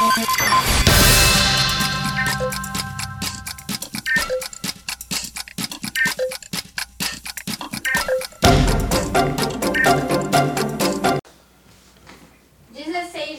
[0.00, 0.08] 16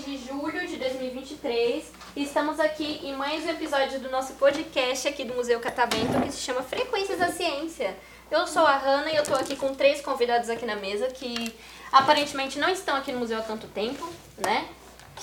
[0.05, 5.23] de julho de 2023 e estamos aqui em mais um episódio do nosso podcast aqui
[5.23, 7.97] do Museu Catavento que se chama Frequências da Ciência.
[8.29, 11.55] Eu sou a Hanna e eu tô aqui com três convidados aqui na mesa que
[11.91, 14.07] aparentemente não estão aqui no museu há tanto tempo,
[14.37, 14.67] né?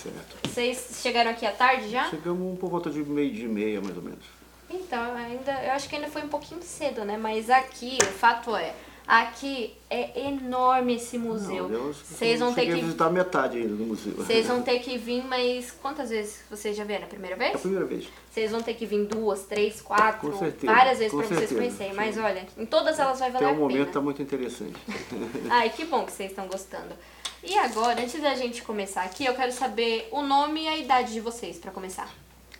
[0.02, 0.48] Certo.
[0.48, 2.08] Vocês chegaram aqui à tarde já?
[2.08, 4.24] Chegamos por volta de meio de meia, mais ou menos.
[4.70, 7.16] Então, ainda, eu acho que ainda foi um pouquinho cedo, né?
[7.16, 8.74] Mas aqui, o fato é,
[9.08, 11.66] aqui é enorme esse museu.
[11.94, 14.12] Vocês vão ter que visitar metade ainda do museu.
[14.12, 17.04] Vocês vão ter que vir, mas quantas vezes vocês já vieram?
[17.06, 17.54] A primeira É vez?
[17.54, 18.06] a primeira vez.
[18.30, 21.94] Vocês vão ter que vir duas, três, quatro, Com certeza, várias vezes pra vocês conhecerem.
[21.94, 23.88] Mas olha, em todas elas vai valer Até o a momento pena.
[23.88, 24.76] está muito interessante.
[25.48, 26.94] Ai, que bom que vocês estão gostando.
[27.42, 31.12] E agora, antes da gente começar aqui, eu quero saber o nome e a idade
[31.14, 32.12] de vocês, pra começar.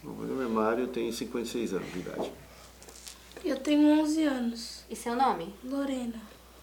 [0.03, 2.33] O meu nome é Mário, eu tenho 56 anos de idade.
[3.45, 4.85] Eu tenho 11 anos.
[4.89, 5.53] E seu nome?
[5.65, 6.21] Lorena.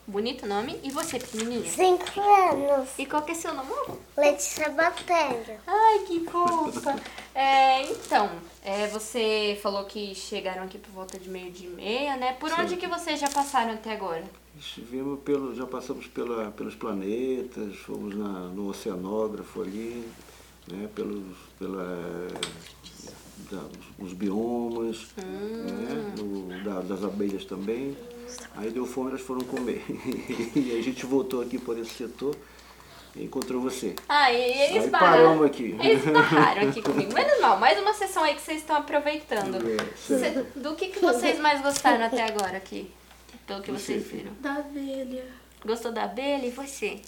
[0.07, 0.79] Bonito nome.
[0.83, 1.69] E você, pequenininha?
[1.69, 2.89] Cinco anos.
[2.97, 3.71] E qual que é seu nome?
[4.15, 5.59] Letícia Batéria.
[5.65, 6.95] Ai, que fofa!
[7.33, 8.29] É, então,
[8.63, 12.33] é, você falou que chegaram aqui por volta de meio de meia, né?
[12.33, 12.77] Por onde Sim.
[12.77, 14.23] que vocês já passaram até agora?
[14.57, 20.07] Estivemos pelo, já passamos pela, pelos planetas, fomos na, no oceanógrafo ali,
[20.67, 22.27] né, pelos, pela,
[23.51, 23.61] da,
[23.99, 26.04] os biomas, né, no-
[26.65, 27.95] da- das abelhas também.
[28.55, 29.83] Aí deu fome, elas foram comer.
[30.55, 32.35] e a gente voltou aqui por esse setor
[33.15, 33.95] e encontrou você.
[34.09, 35.75] Ah, e eles Aí paramos aqui.
[35.79, 37.13] Eles barraram aqui comigo.
[37.13, 39.57] Menos mal, mais uma sessão aí que vocês estão aproveitando.
[39.57, 42.91] É, do que, que vocês mais gostaram até agora aqui?
[43.45, 44.33] Pelo que Você, vocês viram.
[44.41, 45.23] Da abelha.
[45.63, 46.45] Gostou da abelha?
[46.45, 46.99] E você?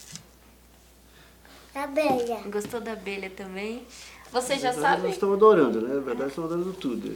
[1.73, 2.37] Abelha.
[2.47, 3.85] Gostou da abelha também?
[4.41, 5.05] Vocês já sabem?
[5.05, 5.95] Nós estamos adorando, né?
[5.95, 7.15] Na verdade, estamos adorando tudo.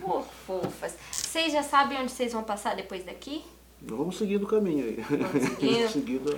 [0.00, 0.96] Pô, fofas.
[1.12, 3.44] Vocês já sabem onde vocês vão passar depois daqui?
[3.82, 5.04] Vamos seguindo o caminho aí.
[5.44, 5.88] seguindo.
[5.90, 6.36] seguindo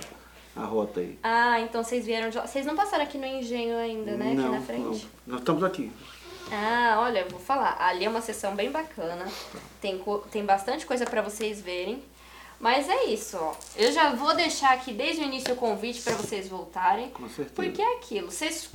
[0.55, 1.17] a, rota aí.
[1.23, 2.45] Ah, então vocês vieram de lá.
[2.45, 4.33] Vocês não passaram aqui no engenho ainda, né?
[4.33, 4.81] não, aqui na frente.
[4.81, 4.99] não.
[5.27, 5.91] Nós estamos aqui.
[6.51, 7.77] Ah, olha, eu vou falar.
[7.79, 9.25] Ali é uma sessão bem bacana.
[9.79, 12.03] Tem, tem bastante coisa pra vocês verem.
[12.59, 13.53] Mas é isso, ó.
[13.75, 17.09] Eu já vou deixar aqui desde o início o convite pra vocês voltarem.
[17.11, 17.51] Com certeza.
[17.55, 18.31] Porque é aquilo.
[18.31, 18.69] Vocês.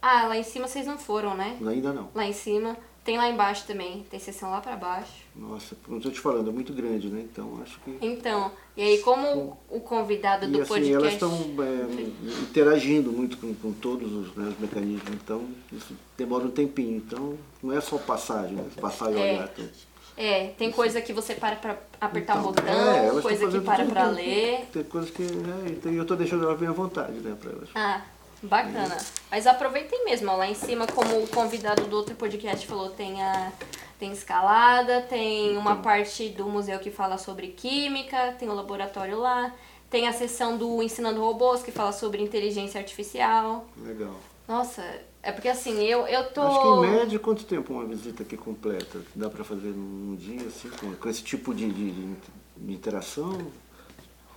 [0.00, 1.56] Ah, lá em cima vocês não foram, né?
[1.66, 2.08] Ainda não.
[2.14, 2.76] Lá em cima.
[3.04, 4.02] Tem lá embaixo também.
[4.08, 5.12] Tem sessão lá pra baixo.
[5.36, 7.20] Nossa, não estou te falando, é muito grande, né?
[7.20, 7.98] Então acho que.
[8.00, 11.14] Então, e aí como o convidado do e assim, elas podcast.
[11.14, 16.50] estão é, interagindo muito com, com todos os, né, os mecanismos, então isso demora um
[16.50, 16.96] tempinho.
[16.96, 18.64] Então não é só passagem, né?
[18.80, 19.32] Passar e É.
[19.34, 19.50] olhar.
[19.52, 19.68] Então,
[20.16, 23.84] É, tem coisa que você para pra apertar o Então, botão, é, coisa que para
[23.84, 24.68] pra ler.
[24.72, 25.22] Tem coisas que.
[25.22, 27.36] Né, então eu estou deixando elas bem à vontade, né?
[27.40, 27.68] Para elas.
[27.74, 28.02] Ah,
[28.42, 28.96] bacana.
[29.30, 33.22] Mas aproveitem mesmo, ó, lá em cima, como o convidado do outro podcast falou, tem
[33.22, 33.52] a
[33.98, 39.54] tem escalada, tem uma parte do museu que fala sobre química, tem o laboratório lá,
[39.88, 43.66] tem a seção do Ensinando Robôs que fala sobre inteligência artificial.
[43.76, 44.14] Legal.
[44.46, 44.82] Nossa,
[45.24, 46.40] é porque assim, eu, eu tô.
[46.42, 49.00] Acho que em média, quanto tempo uma visita aqui completa?
[49.14, 53.50] Dá para fazer num dia, assim, com, com esse tipo de, de, de- interação?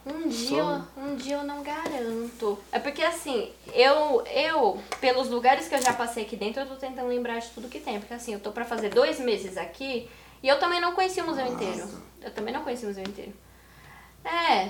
[0.06, 2.58] Um dia, Só- um dia eu não garanto.
[2.72, 6.76] É porque assim, eu, eu, pelos lugares que eu já passei aqui dentro, eu tô
[6.76, 8.00] tentando lembrar de tudo que tem.
[8.00, 10.08] Porque assim, eu tô pra fazer dois meses aqui
[10.42, 11.90] e eu também não conheci o museu inteiro.
[12.22, 13.34] Eu também não conheci o museu inteiro.
[14.24, 14.70] É.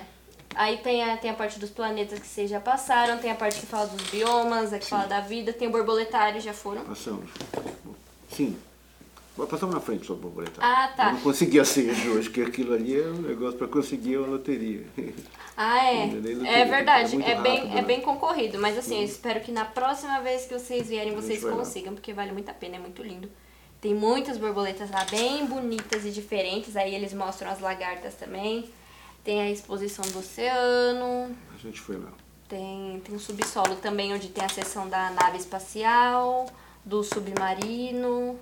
[0.55, 3.59] Aí tem a, tem a parte dos planetas que vocês já passaram, tem a parte
[3.59, 6.83] que fala dos biomas, a que fala da vida, tem o borboletário, já foram.
[6.83, 7.29] Passamos.
[8.31, 8.57] Sim.
[9.45, 10.65] Passamos na frente sobre o borboletar.
[10.65, 11.07] Ah, tá.
[11.09, 14.17] Eu não consegui a ceia de hoje, que aquilo ali é um negócio para conseguir
[14.17, 14.85] uma loteria.
[15.59, 16.03] Ah, é.
[16.03, 17.13] É verdade.
[17.13, 17.81] é muito É bem, rápido, é né?
[17.81, 18.59] bem concorrido.
[18.59, 22.31] Mas assim, eu espero que na próxima vez que vocês vierem, vocês consigam, porque vale
[22.31, 23.27] muito a pena, é muito lindo.
[23.81, 26.75] Tem muitas borboletas lá, bem bonitas e diferentes.
[26.75, 28.69] Aí eles mostram as lagartas também.
[29.27, 31.35] Tem a exposição do oceano.
[31.53, 32.13] A gente foi lá.
[32.47, 36.45] Tem, tem um subsolo também, onde tem a seção da nave espacial,
[36.85, 38.39] do submarino.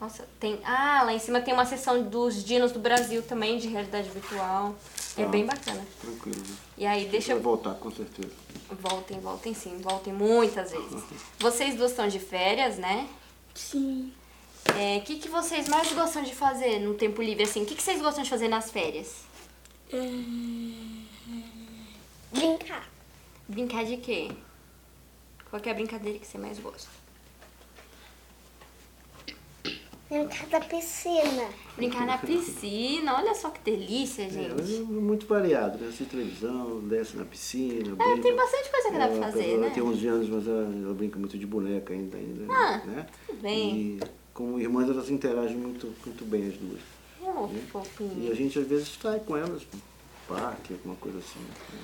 [0.00, 0.60] Nossa, tem.
[0.64, 4.76] Ah, lá em cima tem uma seção dos dinos do Brasil também, de realidade virtual.
[5.18, 5.26] É Ah.
[5.26, 5.84] bem bacana.
[6.00, 6.38] Tranquilo.
[6.38, 6.56] né?
[6.78, 7.40] E aí, deixa eu.
[7.40, 8.30] voltar, com certeza.
[8.70, 11.02] Voltem, voltem sim, voltem muitas vezes.
[11.40, 13.08] Vocês duas estão de férias, né?
[13.56, 14.12] Sim.
[14.68, 17.64] O que, que vocês mais gostam de fazer no tempo livre, assim?
[17.64, 19.28] O que, que vocês gostam de fazer nas férias?
[19.92, 20.10] É...
[22.32, 22.88] Brincar.
[23.48, 24.30] Brincar de quê?
[25.48, 26.88] Qual que é a brincadeira que você mais gosta?
[30.08, 31.48] Brincar da piscina.
[31.76, 34.76] Brincar na piscina, olha só que delícia, É, gente.
[34.76, 35.86] é muito variado, né?
[35.88, 38.22] Assiste televisão, desce na piscina, É, brinca.
[38.22, 39.70] tem bastante coisa que dá pra Ela- fazer, ela né?
[39.70, 43.06] tem 11 anos, mas ela, ela brinca muito de boneca ainda, ainda Ah, né?
[43.26, 43.76] tudo bem.
[43.76, 44.00] E
[44.34, 46.80] como irmãs, elas interagem muito, muito bem as duas.
[47.44, 48.34] Oh, que E a fofinho.
[48.34, 49.80] gente às vezes sai com elas no
[50.28, 51.38] parque, alguma coisa assim.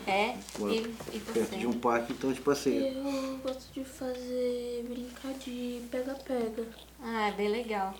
[0.07, 0.37] né?
[0.55, 1.67] É, Mora e, e Perto de você?
[1.67, 2.93] um parque, então a gente passeia.
[2.93, 6.65] Eu gosto de fazer brincar de pega-pega.
[7.03, 7.95] Ah, é bem legal.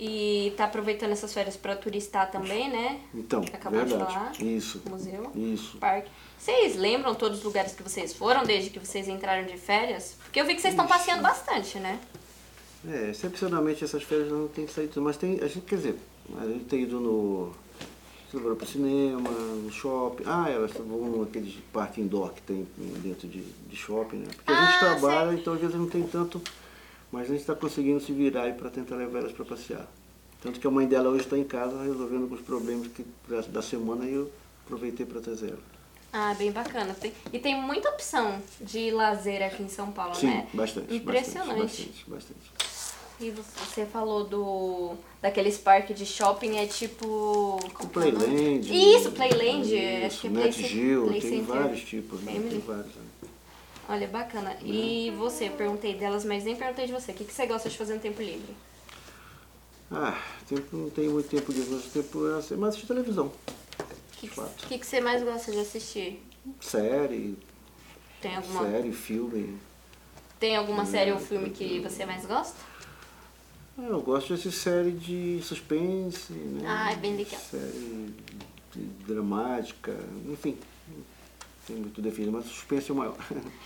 [0.00, 3.00] E tá aproveitando essas férias pra turistar também, né?
[3.12, 4.14] Então, Acabou de verdade.
[4.14, 4.32] falar.
[4.40, 4.80] Isso.
[4.88, 5.32] Museu.
[5.34, 5.76] Isso.
[5.78, 6.08] Parque.
[6.38, 10.16] Vocês lembram todos os lugares que vocês foram desde que vocês entraram de férias?
[10.22, 11.98] Porque eu vi que vocês estão passeando bastante, né?
[12.86, 15.98] É, excepcionalmente essas férias não tem saído, mas tem, a gente, quer dizer,
[16.40, 17.52] a gente tem ido no.
[18.32, 20.24] Levou pro cinema, no shopping.
[20.26, 22.68] Ah, elas vão naquele parque indoor que tem
[23.02, 24.26] dentro de, de shopping, né?
[24.36, 26.40] Porque a gente Ah, trabalha, então às vezes não tem tanto,
[27.10, 29.88] mas a gente está conseguindo se virar para tentar levar elas para passear.
[30.42, 33.62] Tanto que a mãe dela hoje está em casa resolvendo alguns problemas que, da, da
[33.62, 34.30] semana e eu
[34.66, 35.62] aproveitei para trazer ela.
[36.12, 36.92] Ah, bem bacana.
[36.94, 40.48] Tem- e tem muita opção de lazer aqui em São Paulo, Sim, né?
[40.52, 40.94] bastante.
[40.94, 41.60] Impressionante.
[41.60, 42.50] Bastante, bastante.
[42.52, 42.67] bastante.
[43.20, 47.06] E você falou do daqueles parques de shopping, é tipo.
[47.06, 47.86] O é?
[47.86, 48.60] Playland.
[48.70, 49.74] Isso, Playland.
[49.74, 51.46] Isso, acho que é Net Play, Geo, Play tem Center.
[51.56, 52.32] vários tipos, né?
[52.48, 52.94] Tem vários.
[52.94, 53.02] né?
[53.88, 54.56] Olha, bacana.
[54.62, 57.10] E você, eu perguntei delas, mas nem perguntei de você.
[57.10, 58.54] O que, que você gosta de fazer no tempo livre?
[59.90, 63.26] Ah, tempo, não tenho muito tempo livre, mas tempo é assim, mas assistir televisão.
[63.26, 63.32] O
[64.20, 64.66] que, que, Fato.
[64.68, 66.22] que, que você mais gosta de assistir?
[66.60, 67.36] Série,
[68.20, 69.58] Tem alguma, série, filme.
[70.38, 72.56] tem alguma série ou filme que você mais gosta?
[73.78, 76.64] Ah, eu gosto de assistir série de suspense, né?
[76.66, 77.40] Ah, é bem legal.
[77.40, 78.12] Série
[78.74, 79.96] de dramática,
[80.28, 80.58] enfim.
[80.88, 81.04] não
[81.64, 83.16] Tem muito definido, mas suspense é o maior.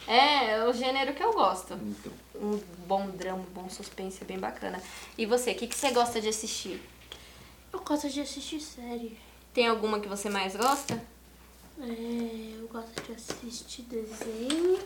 [0.07, 1.73] É, é o gênero que eu gosto.
[1.75, 4.83] então, Um bom drama, um bom suspense, é bem bacana.
[5.17, 6.79] E você, o que, que você gosta de assistir?
[7.73, 9.19] Eu gosto de assistir série.
[9.55, 11.03] Tem alguma que você mais gosta?
[11.81, 14.79] É, eu gosto de assistir desenho.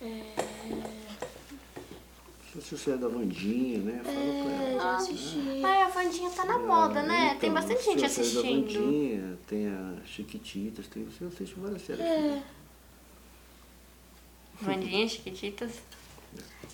[0.00, 0.34] É,
[2.58, 4.00] se você é da Vandinha, né?
[4.02, 4.82] Fala pra é, ela.
[4.82, 5.64] já assisti.
[5.64, 7.26] Ai, a Vandinha tá na moda, né?
[7.26, 8.66] Então, Tem bastante gente é assistindo.
[8.66, 12.04] Vandinha, tem a Chiquititas, tem, você assiste várias séries.
[12.04, 12.42] É,
[14.60, 15.80] Vandinha, Chiquititas.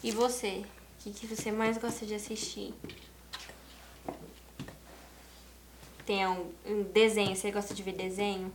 [0.02, 0.64] E você?
[0.64, 2.72] O que, que você mais gosta de assistir?
[6.06, 8.50] Tem um, um desenho, você gosta de ver desenho?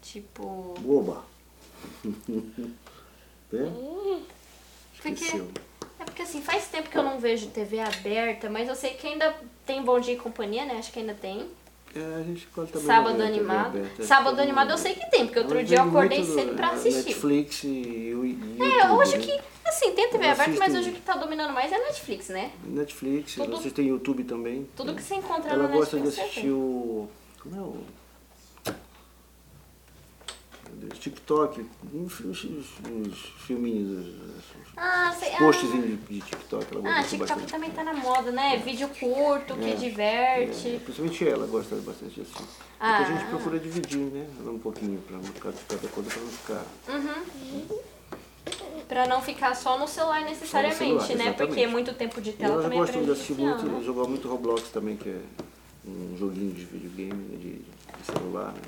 [0.00, 0.74] Tipo.
[0.88, 1.26] Oba!
[3.52, 3.70] é?
[4.96, 5.50] Porque, Esqueceu.
[5.54, 5.69] é
[6.20, 9.34] porque assim, faz tempo que eu não vejo TV aberta, mas eu sei que ainda
[9.64, 10.76] tem Bom Dia e Companhia, né?
[10.78, 11.48] Acho que ainda tem.
[11.94, 13.78] É, a gente também Sábado animado.
[13.78, 16.68] aberta, Sábado animado eu sei que tem, porque outro Eu dia eu acordei cedo pra
[16.70, 17.08] assistir.
[17.08, 17.68] Netflix e
[18.14, 19.24] o e É, YouTube, hoje né?
[19.24, 22.28] que, assim, tem TV Eu aberta, mas hoje o que tá dominando mais é Netflix,
[22.28, 22.52] né?
[22.64, 24.68] Netflix, Tudo- vocês têm YouTube também.
[24.76, 26.10] Tudo que você encontra Ela no gosta Netflix.
[26.10, 26.50] de você assistir tem.
[26.52, 27.08] o.
[27.42, 27.76] Como é o.
[30.98, 34.14] TikTok, os, os, os filminhos, os,
[34.76, 35.28] Ah, sei.
[35.30, 36.66] os ah, posts de, de TikTok.
[36.76, 37.52] Ela Ah, TikTok bastante.
[37.52, 38.56] também tá na moda, né?
[38.64, 40.68] Vídeo curto, que É, diverte.
[40.68, 42.44] É, principalmente ela gosta bastante de assistir.
[42.78, 42.96] Ah.
[42.98, 44.26] Porque a gente procura dividir, né?
[44.40, 46.64] Ela um pouquinho para não ficar de cada coisa, para não ficar.
[48.88, 51.14] Pra não ficar só no celular necessariamente, celular, né?
[51.14, 51.36] exatamente.
[51.46, 53.82] Porque muito tempo de tela elas também gostam é de assistir muito, né?
[53.84, 55.20] jogar muito Roblox também, que é
[55.86, 58.60] um joguinho de videogame, né, de, de celular, né?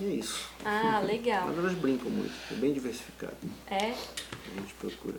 [0.00, 0.48] E é isso.
[0.64, 1.46] Ah, legal.
[1.48, 3.36] Mas elas brincam muito, é bem diversificado.
[3.70, 3.76] É.
[3.92, 5.18] A gente procura.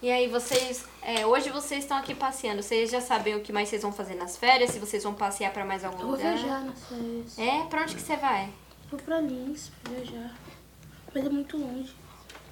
[0.00, 0.84] E aí, vocês.
[1.00, 2.62] é, hoje vocês estão aqui passeando.
[2.62, 4.70] Vocês já sabem o que mais vocês vão fazer nas férias?
[4.70, 6.34] Se vocês vão passear pra mais algum eu vou lugar?
[6.36, 7.38] viajar nas férias.
[7.38, 7.64] É?
[7.68, 8.48] Pra onde que você vai?
[8.90, 10.34] Vou pra Lins pra viajar.
[11.14, 11.94] Mas é muito longe.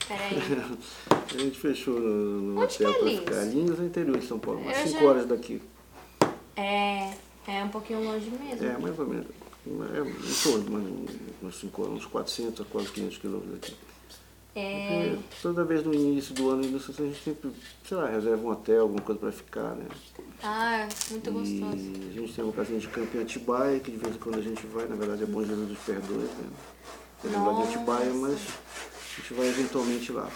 [0.06, 0.30] Peraí.
[1.10, 3.18] A gente fechou no, no Onde que hotel é pra Lins?
[3.20, 3.44] ficar.
[3.44, 5.62] Lins é interior de São Paulo, umas Eu 5 já- horas daqui.
[6.56, 7.10] É.
[7.48, 8.64] É um pouquinho longe mesmo.
[8.66, 9.26] É, mais ou menos.
[9.66, 13.76] É, em torno, mas uns, cinco, uns 400 a quase 500 quilômetros daqui.
[14.54, 15.10] É.
[15.10, 17.50] Porque toda vez no início do ano, a gente sempre,
[17.86, 19.86] sei lá, reserva um hotel, alguma coisa para ficar, né?
[20.42, 21.76] Ah, muito gostoso.
[21.76, 24.38] E a gente tem uma casinha de campo em Atibaia, que de vez em quando
[24.38, 26.50] a gente vai, na verdade é Bom Jesus dos Perdões, né?
[27.24, 30.28] É lado de Atibaia, mas a gente vai eventualmente lá.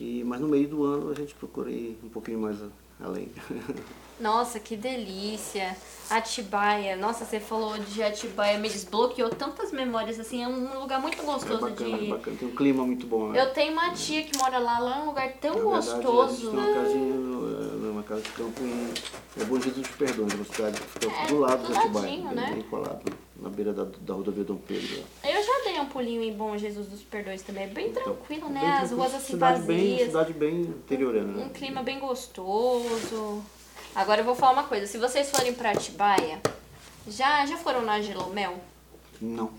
[0.00, 2.56] E, mas no meio do ano a gente procura ir um pouquinho mais
[2.98, 3.28] além.
[4.18, 5.74] Nossa, que delícia.
[6.10, 6.94] Atibaia.
[6.96, 11.24] Nossa, você falou de Atibaia, me desbloqueou tantas memórias, assim, é um lugar muito É
[11.24, 12.06] gostoso bacana, de.
[12.06, 12.36] bacana.
[12.38, 13.36] Tem um clima muito bom lá.
[13.36, 16.50] Eu tenho uma tia que mora lá, lá é um lugar tão Na verdade, gostoso.
[16.50, 18.92] tem uma casinha, no- numa casa de campo em
[19.40, 22.04] é Bom Jesus dos Perdões, uma cidade que fica É, do lado do de Atibaia,
[22.06, 22.50] ladinho, bem, né?
[22.54, 24.98] bem colado, na beira da, da rodovia Dom Pedro.
[24.98, 25.29] lá.
[25.80, 27.64] Um pulinho em Bom Jesus dos Perdões também.
[27.64, 28.60] É bem Então, tranquilo, né?
[28.60, 30.06] bem As ruas assim cidade Bem, vazias.
[30.08, 31.50] cidade bem interiorana, Um né?
[31.52, 33.42] clima bem gostoso.
[33.94, 34.86] Agora eu vou falar uma coisa.
[34.86, 36.40] Se vocês forem pra Atibaia,
[37.08, 38.56] já, já foram na Gelomel?
[39.20, 39.50] Não.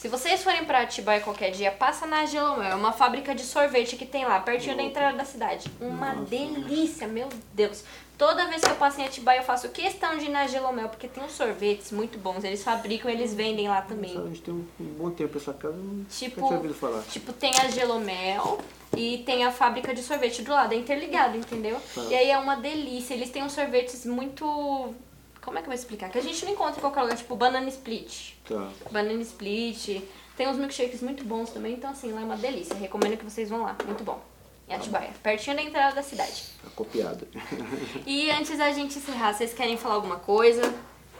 [0.00, 2.70] Se vocês forem pra Atibaia qualquer dia, passa na Gelomel.
[2.70, 5.70] É uma fábrica de sorvete que tem lá, pertinho da entrada da cidade.
[5.78, 7.84] Uma delícia, meu Deus.
[8.16, 11.06] Toda vez que eu passo em Atibaia, eu faço questão de ir na Gelomel, porque
[11.06, 12.42] tem uns sorvetes muito bons.
[12.44, 14.16] Eles fabricam, eles vendem lá também.
[14.16, 17.02] A gente tem um, bom tempo essa casa, não Tipo, tinha ouvido falar.
[17.02, 18.58] tipo, tem a Gelomel
[18.96, 21.78] e tem a fábrica de sorvete do lado, é interligado, entendeu?
[21.94, 22.04] Tá.
[22.04, 23.12] E aí é uma delícia.
[23.12, 24.94] Eles têm uns sorvetes muito.
[25.42, 26.10] Como é que eu vou explicar?
[26.10, 28.34] Que a gente não encontra em qualquer lugar, tipo banana split.
[28.46, 28.68] Tá.
[28.90, 30.02] Banana split.
[30.36, 32.74] Tem uns milkshakes muito bons também, então assim, lá é uma delícia.
[32.74, 33.76] Recomendo que vocês vão lá.
[33.86, 34.20] Muito bom.
[34.68, 36.44] Em Atibaia, pertinho da entrada da cidade.
[36.62, 37.26] Tá copiada.
[38.06, 40.62] E antes da gente encerrar, vocês querem falar alguma coisa?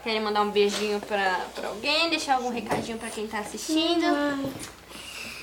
[0.02, 2.08] Querem mandar um beijinho pra, pra alguém?
[2.08, 4.04] Deixar algum recadinho pra quem tá assistindo?
[4.06, 4.52] Ai,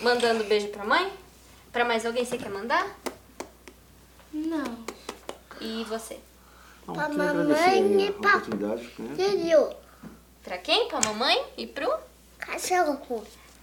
[0.01, 1.11] Mandando beijo pra mãe?
[1.71, 2.87] Pra mais alguém você quer mandar?
[4.33, 4.85] não.
[5.59, 6.19] E você?
[6.87, 9.15] Não, Pra queria mamãe e a pra- né?
[9.15, 9.69] Filho,
[10.43, 10.87] Pra quem?
[10.87, 11.43] Pra mamãe?
[11.57, 11.91] E pro
[12.39, 12.97] cachorro.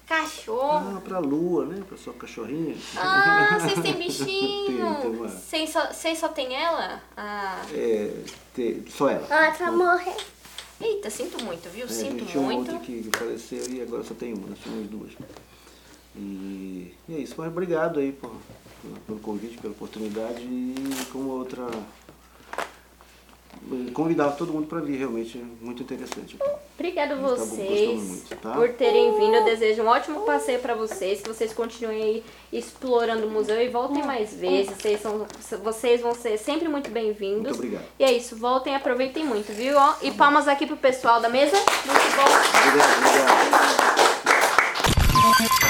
[0.07, 0.97] cachorro?
[0.99, 1.83] Ah, pra lua, né?
[1.89, 2.77] Pra sua cachorrinha.
[2.97, 4.87] Ah, vocês têm bichinho.
[4.87, 5.29] uma.
[5.29, 7.01] Vocês só, vocês só tem ela?
[7.17, 7.63] Ah.
[7.73, 8.13] É,
[8.55, 9.27] te- só ela.
[9.31, 10.17] Ela vai morrer.
[10.81, 11.85] Eita, sinto muito, viu?
[11.87, 12.71] É, a Sinto tinha uma muito.
[12.73, 15.13] outra que faleceu e agora só tem uma, nós tínhamos duas.
[16.17, 18.31] E, e é isso, mas obrigado aí por,
[18.83, 20.75] por- pelo convite, pela oportunidade e
[21.11, 21.67] como outra.
[23.95, 26.37] Convidar todo mundo para vir, realmente é muito interessante.
[26.75, 28.53] Obrigada a Tá vocês muito, tá?
[28.53, 29.37] por terem vindo.
[29.37, 31.23] Eu desejo um ótimo passeio pra vocês.
[31.23, 34.71] Que vocês continuem aí explorando o museu e voltem mais vezes.
[34.77, 35.27] Vocês, são,
[35.63, 37.43] vocês vão ser sempre muito bem-vindos.
[37.43, 37.85] Muito obrigado.
[37.99, 39.77] E é isso, voltem e aproveitem muito, viu?
[39.79, 41.57] Ó, E palmas aqui pro pessoal da mesa.
[41.57, 42.25] Muito bom.
[42.69, 42.99] Obrigado,
[45.39, 45.64] obrigado.